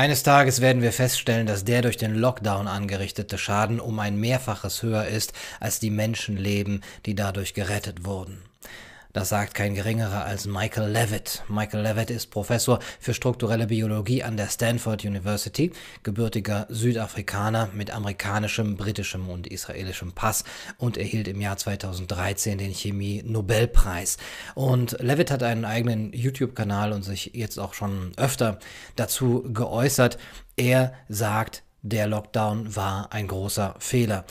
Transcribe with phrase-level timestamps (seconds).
[0.00, 4.82] Eines Tages werden wir feststellen, dass der durch den Lockdown angerichtete Schaden um ein Mehrfaches
[4.82, 8.40] höher ist als die Menschenleben, die dadurch gerettet wurden.
[9.12, 11.42] Das sagt kein geringerer als Michael Levitt.
[11.48, 15.72] Michael Levitt ist Professor für strukturelle Biologie an der Stanford University,
[16.04, 20.44] gebürtiger Südafrikaner mit amerikanischem, britischem und israelischem Pass
[20.78, 24.16] und erhielt im Jahr 2013 den Chemie-Nobelpreis.
[24.54, 28.60] Und Levitt hat einen eigenen YouTube-Kanal und sich jetzt auch schon öfter
[28.94, 30.18] dazu geäußert.
[30.56, 34.24] Er sagt, der Lockdown war ein großer Fehler.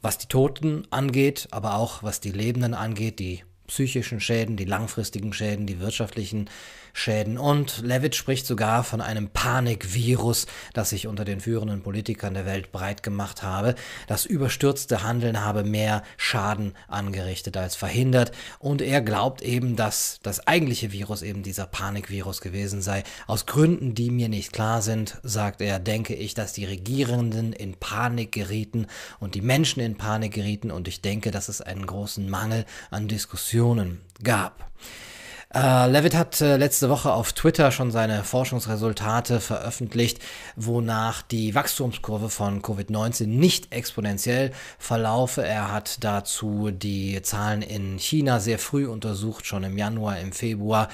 [0.00, 5.32] Was die Toten angeht, aber auch was die Lebenden angeht, die psychischen Schäden, die langfristigen
[5.32, 6.50] Schäden, die wirtschaftlichen
[6.92, 7.38] Schäden.
[7.38, 12.72] Und Levitt spricht sogar von einem Panikvirus, das sich unter den führenden Politikern der Welt
[12.72, 13.74] breit gemacht habe.
[14.06, 18.32] Das überstürzte Handeln habe mehr Schaden angerichtet als verhindert.
[18.58, 23.04] Und er glaubt eben, dass das eigentliche Virus eben dieser Panikvirus gewesen sei.
[23.26, 27.74] Aus Gründen, die mir nicht klar sind, sagt er, denke ich, dass die Regierenden in
[27.74, 28.86] Panik gerieten
[29.20, 30.70] und die Menschen in Panik gerieten.
[30.70, 34.70] Und ich denke, dass es einen großen Mangel an Diskussionen gab.
[35.54, 40.18] Äh, Levitt hat äh, letzte Woche auf Twitter schon seine Forschungsresultate veröffentlicht,
[40.56, 45.44] wonach die Wachstumskurve von Covid-19 nicht exponentiell verlaufe.
[45.44, 50.88] Er hat dazu die Zahlen in China sehr früh untersucht, schon im Januar, im Februar.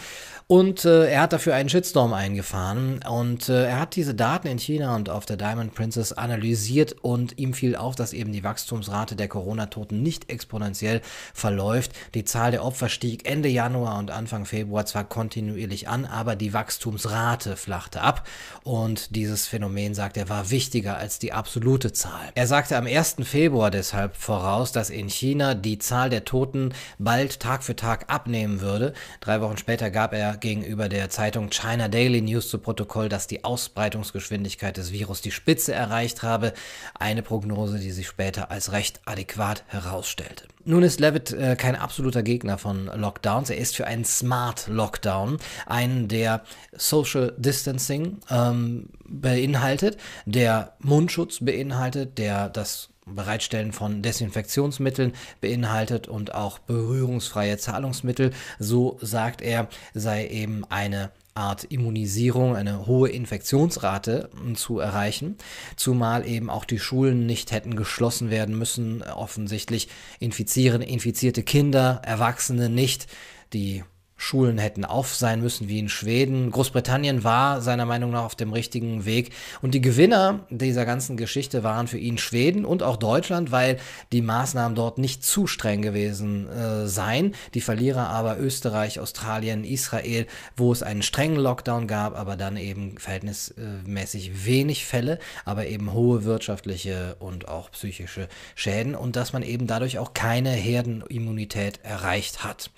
[0.49, 3.01] Und äh, er hat dafür einen Shitstorm eingefahren.
[3.09, 7.39] Und äh, er hat diese Daten in China und auf der Diamond Princess analysiert und
[7.39, 11.93] ihm fiel auf, dass eben die Wachstumsrate der Corona-Toten nicht exponentiell verläuft.
[12.15, 16.53] Die Zahl der Opfer stieg Ende Januar und Anfang Februar zwar kontinuierlich an, aber die
[16.53, 18.27] Wachstumsrate flachte ab
[18.65, 22.31] und dieses Phänomen, sagt er, war wichtiger als die absolute Zahl.
[22.35, 23.17] Er sagte am 1.
[23.23, 28.61] Februar deshalb voraus, dass in China die Zahl der Toten bald Tag für Tag abnehmen
[28.61, 28.95] würde.
[29.21, 33.45] Drei Wochen später gab er gegenüber der Zeitung China Daily News zu Protokoll, dass die
[33.45, 36.55] Ausbreitungsgeschwindigkeit des Virus die Spitze erreicht habe.
[36.99, 40.49] Eine Prognose, die sich später als recht adäquat herausstellte.
[40.69, 43.49] Nun ist Levitt äh, kein absoluter Gegner von Lockdowns.
[43.49, 46.43] Er ist für einen Smart Lockdown, einen, der
[46.77, 49.97] Social Distancing ähm, beinhaltet,
[50.27, 58.33] der Mundschutz beinhaltet, der das Bereitstellen von Desinfektionsmitteln beinhaltet und auch berührungsfreie Zahlungsmittel.
[58.59, 65.37] So sagt er, sei eben eine Art Immunisierung, eine hohe Infektionsrate zu erreichen,
[65.77, 69.03] zumal eben auch die Schulen nicht hätten geschlossen werden müssen.
[69.05, 69.89] Offensichtlich
[70.19, 73.07] infizieren infizierte Kinder, Erwachsene nicht.
[73.53, 73.85] Die
[74.21, 76.51] Schulen hätten auf sein müssen wie in Schweden.
[76.51, 79.31] Großbritannien war seiner Meinung nach auf dem richtigen Weg.
[79.63, 83.79] Und die Gewinner dieser ganzen Geschichte waren für ihn Schweden und auch Deutschland, weil
[84.13, 87.35] die Maßnahmen dort nicht zu streng gewesen äh, seien.
[87.55, 92.99] Die Verlierer aber Österreich, Australien, Israel, wo es einen strengen Lockdown gab, aber dann eben
[92.99, 99.69] verhältnismäßig wenig Fälle, aber eben hohe wirtschaftliche und auch psychische Schäden und dass man eben
[99.69, 102.71] dadurch auch keine Herdenimmunität erreicht hat.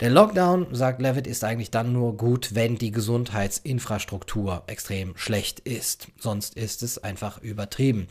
[0.00, 6.08] Der Lockdown, sagt Levitt, ist eigentlich dann nur gut, wenn die Gesundheitsinfrastruktur extrem schlecht ist.
[6.18, 8.06] Sonst ist es einfach übertrieben.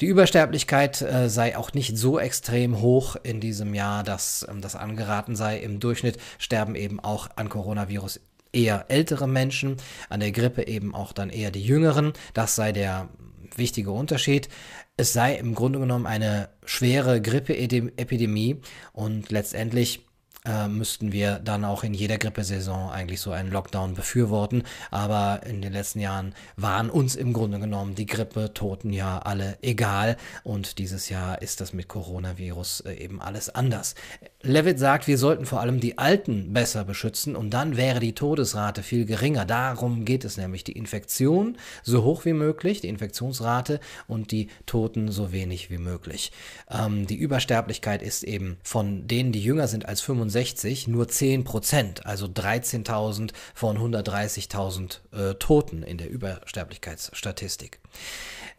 [0.00, 4.74] Die Übersterblichkeit äh, sei auch nicht so extrem hoch in diesem Jahr, dass ähm, das
[4.74, 5.58] angeraten sei.
[5.58, 8.20] Im Durchschnitt sterben eben auch an Coronavirus
[8.52, 9.76] eher ältere Menschen,
[10.08, 12.14] an der Grippe eben auch dann eher die jüngeren.
[12.32, 13.10] Das sei der
[13.56, 14.48] wichtige Unterschied.
[14.96, 18.60] Es sei im Grunde genommen eine schwere Grippeepidemie
[18.92, 20.06] und letztendlich
[20.44, 24.64] äh, müssten wir dann auch in jeder Grippesaison eigentlich so einen Lockdown befürworten.
[24.90, 30.16] Aber in den letzten Jahren waren uns im Grunde genommen die Grippe-Toten ja alle egal.
[30.42, 33.94] Und dieses Jahr ist das mit Coronavirus äh, eben alles anders.
[34.42, 38.82] Levitt sagt, wir sollten vor allem die Alten besser beschützen und dann wäre die Todesrate
[38.82, 39.44] viel geringer.
[39.44, 40.64] Darum geht es nämlich.
[40.64, 46.32] Die Infektion so hoch wie möglich, die Infektionsrate und die Toten so wenig wie möglich.
[46.70, 51.44] Ähm, die Übersterblichkeit ist eben von denen, die jünger sind als 65, 1965 nur 10
[51.44, 57.80] Prozent, also 13.000 von 130.000 äh, Toten in der Übersterblichkeitsstatistik.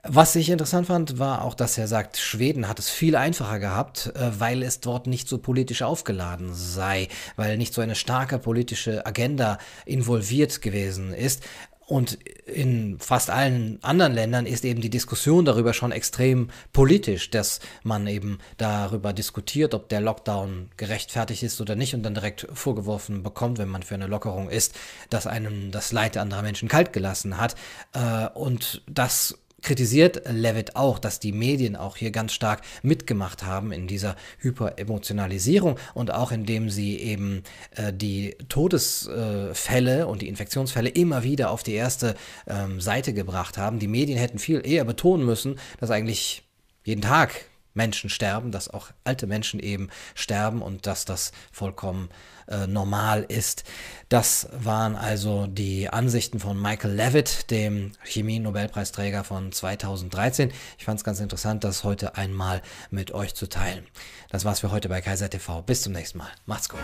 [0.04, 4.12] Was ich interessant fand, war auch, dass er sagt, Schweden hat es viel einfacher gehabt,
[4.16, 9.06] äh, weil es dort nicht so politisch aufgeladen sei, weil nicht so eine starke politische
[9.06, 11.44] Agenda involviert gewesen ist.
[11.86, 17.60] Und in fast allen anderen Ländern ist eben die Diskussion darüber schon extrem politisch, dass
[17.84, 23.24] man eben darüber diskutiert, ob der Lockdown gerechtfertigt ist oder nicht und dann direkt vorgeworfen
[23.24, 24.74] bekommt, wenn man für eine Lockerung ist,
[25.10, 27.56] dass einem das Leid anderer Menschen kalt gelassen hat.
[27.94, 33.72] Äh, und das kritisiert Levitt auch, dass die Medien auch hier ganz stark mitgemacht haben
[33.72, 37.44] in dieser Hyperemotionalisierung und auch indem sie eben
[37.76, 42.16] äh, die Todesfälle und die Infektionsfälle immer wieder auf die erste
[42.48, 43.80] ähm, Seite gebracht haben.
[43.80, 46.44] Die Medien hätten viel eher betonen müssen, dass eigentlich
[46.84, 52.10] jeden Tag Menschen sterben, dass auch alte Menschen eben sterben und dass das vollkommen
[52.48, 53.64] äh, normal ist.
[54.10, 60.52] Das waren also die Ansichten von Michael Levitt, dem Chemie-Nobelpreisträger von 2013.
[60.78, 63.86] Ich fand es ganz interessant, das heute einmal mit euch zu teilen.
[64.30, 65.62] Das war's für heute bei Kaiser TV.
[65.62, 66.30] Bis zum nächsten Mal.
[66.46, 66.80] Macht's gut.